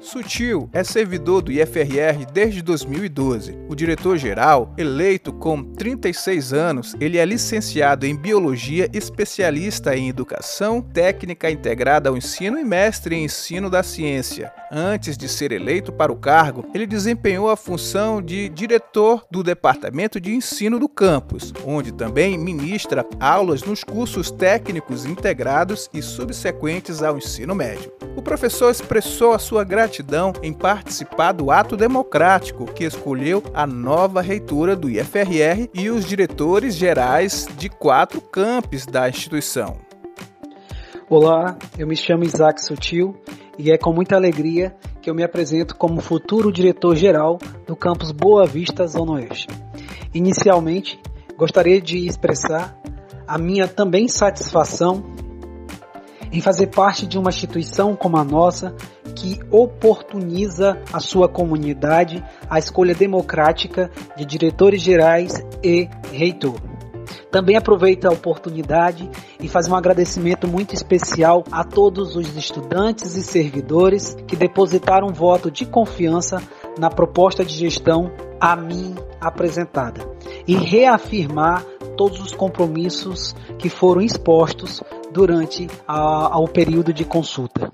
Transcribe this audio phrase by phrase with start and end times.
[0.09, 3.55] Sutil é servidor do IFRR desde 2012.
[3.69, 11.51] O diretor-geral, eleito com 36 anos, ele é licenciado em Biologia, especialista em Educação, técnica
[11.51, 14.51] integrada ao ensino e mestre em ensino da ciência.
[14.71, 20.19] Antes de ser eleito para o cargo, ele desempenhou a função de diretor do Departamento
[20.19, 27.15] de Ensino do campus, onde também ministra aulas nos cursos técnicos integrados e subsequentes ao
[27.15, 27.91] ensino médio.
[28.15, 33.67] O professor expressou a sua gratidão gratidão em participar do ato democrático que escolheu a
[33.67, 39.77] nova reitora do IFRR e os diretores gerais de quatro campos da instituição.
[41.09, 43.15] Olá, eu me chamo Isaac Sutil
[43.57, 47.37] e é com muita alegria que eu me apresento como futuro diretor-geral
[47.67, 49.47] do campus Boa Vista Zona Oeste.
[50.13, 50.99] Inicialmente,
[51.37, 52.77] gostaria de expressar
[53.27, 55.03] a minha também satisfação
[56.31, 58.75] em fazer parte de uma instituição como a nossa
[59.19, 66.55] que oportuniza a sua comunidade a escolha democrática de diretores gerais e reitor.
[67.29, 69.09] Também aproveito a oportunidade
[69.39, 75.13] e faço um agradecimento muito especial a todos os estudantes e servidores que depositaram um
[75.13, 76.41] voto de confiança
[76.77, 80.07] na proposta de gestão a mim apresentada
[80.47, 81.63] e reafirmar
[81.97, 84.81] todos os compromissos que foram expostos
[85.11, 87.71] durante a, ao período de consulta.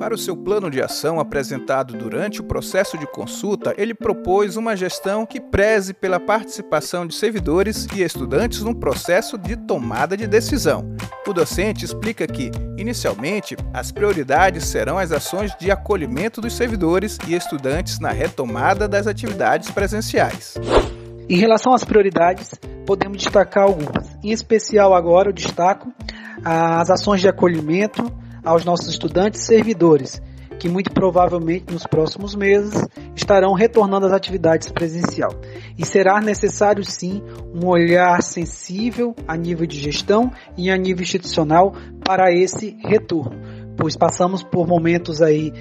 [0.00, 4.74] Para o seu plano de ação apresentado durante o processo de consulta, ele propôs uma
[4.74, 10.96] gestão que preze pela participação de servidores e estudantes no processo de tomada de decisão.
[11.26, 17.34] O docente explica que, inicialmente, as prioridades serão as ações de acolhimento dos servidores e
[17.34, 20.54] estudantes na retomada das atividades presenciais.
[21.28, 22.54] Em relação às prioridades,
[22.86, 24.16] podemos destacar algumas.
[24.24, 25.92] Em especial, agora eu destaco
[26.42, 28.10] as ações de acolhimento
[28.44, 30.20] aos nossos estudantes e servidores,
[30.58, 32.86] que muito provavelmente nos próximos meses
[33.16, 35.30] estarão retornando às atividades presencial.
[35.78, 37.22] E será necessário sim
[37.54, 41.74] um olhar sensível a nível de gestão e a nível institucional
[42.04, 43.40] para esse retorno,
[43.76, 45.52] pois passamos por momentos aí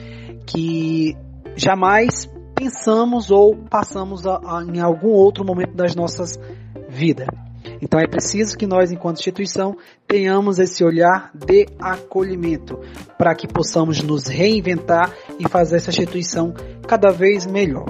[0.45, 1.15] que
[1.55, 6.37] jamais pensamos ou passamos a, a, em algum outro momento das nossas
[6.89, 7.27] vidas.
[7.81, 12.79] Então é preciso que nós, enquanto instituição, tenhamos esse olhar de acolhimento
[13.17, 16.53] para que possamos nos reinventar e fazer essa instituição
[16.87, 17.85] cada vez melhor.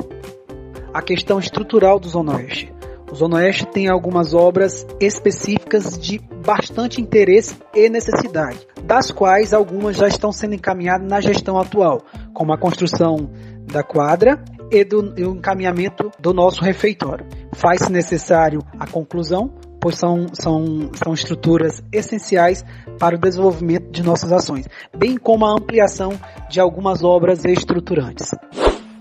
[0.94, 2.74] A questão estrutural do Zona Oeste.
[3.12, 9.98] O Zona Oeste tem algumas obras específicas de bastante interesse e necessidade, das quais algumas
[9.98, 13.32] já estão sendo encaminhadas na gestão atual, como a construção
[13.66, 17.26] da quadra e do encaminhamento do nosso refeitório.
[17.54, 22.64] Faz-se necessário a conclusão, pois são, são, são estruturas essenciais
[23.00, 26.12] para o desenvolvimento de nossas ações, bem como a ampliação
[26.50, 28.32] de algumas obras estruturantes.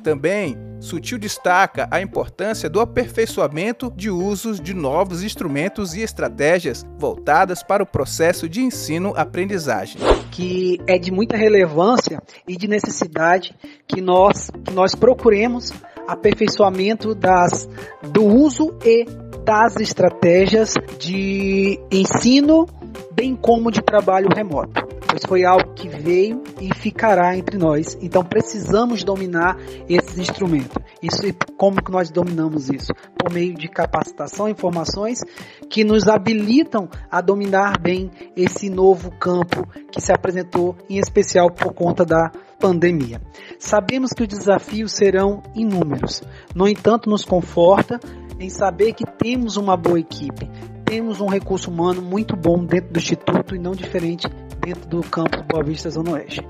[0.03, 7.63] Também, Sutil destaca a importância do aperfeiçoamento de usos de novos instrumentos e estratégias voltadas
[7.63, 10.01] para o processo de ensino-aprendizagem.
[10.31, 13.55] Que é de muita relevância e de necessidade
[13.87, 15.73] que nós, que nós procuremos
[16.09, 17.69] aperfeiçoamento das,
[18.03, 19.05] do uso e
[19.45, 22.67] das estratégias de ensino,
[23.13, 24.87] bem como de trabalho remoto.
[25.07, 27.99] pois foi algo que veio e ficará entre nós.
[28.01, 29.59] Então precisamos dominar
[29.89, 30.77] esses instrumentos.
[31.03, 31.23] Isso
[31.57, 32.93] como que nós dominamos isso?
[33.17, 35.21] Por meio de capacitação, informações
[35.69, 41.73] que nos habilitam a dominar bem esse novo campo que se apresentou, em especial por
[41.75, 43.21] conta da pandemia.
[43.59, 46.23] Sabemos que os desafios serão inúmeros.
[46.55, 47.99] No entanto, nos conforta
[48.39, 50.49] em saber que temos uma boa equipe,
[50.85, 54.27] temos um recurso humano muito bom dentro do Instituto e não diferente
[54.61, 56.41] dentro do campus Boa Vista Zona Oeste.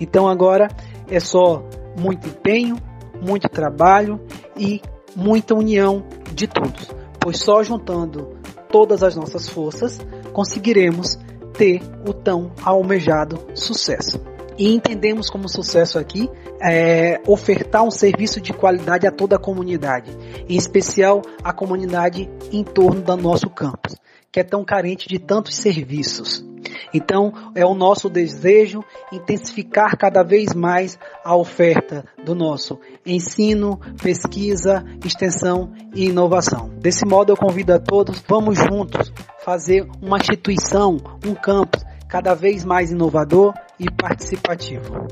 [0.00, 0.68] Então agora
[1.08, 1.62] é só
[1.98, 2.76] muito empenho,
[3.22, 4.20] muito trabalho
[4.56, 4.82] e
[5.14, 6.04] muita união
[6.34, 6.90] de todos,
[7.20, 8.36] pois só juntando
[8.70, 9.98] todas as nossas forças
[10.32, 11.18] conseguiremos
[11.54, 14.35] ter o tão almejado sucesso.
[14.58, 16.30] E entendemos como sucesso aqui
[16.62, 20.10] é, ofertar um serviço de qualidade a toda a comunidade,
[20.48, 23.96] em especial a comunidade em torno do nosso campus,
[24.32, 26.44] que é tão carente de tantos serviços.
[26.92, 28.82] Então, é o nosso desejo
[29.12, 36.70] intensificar cada vez mais a oferta do nosso ensino, pesquisa, extensão e inovação.
[36.78, 39.12] Desse modo, eu convido a todos, vamos juntos
[39.44, 45.06] fazer uma instituição, um campus cada vez mais inovador e participativo.